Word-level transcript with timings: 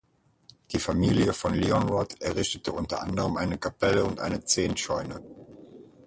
Die 0.71 0.79
Familie 0.79 1.31
von 1.31 1.53
Leonrod 1.53 2.19
errichtete 2.23 2.71
unter 2.71 3.03
anderem 3.03 3.37
eine 3.37 3.59
Kapelle 3.59 4.03
und 4.03 4.19
eine 4.19 4.43
Zehntscheune. 4.43 5.21